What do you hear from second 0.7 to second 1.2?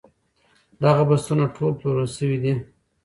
دغه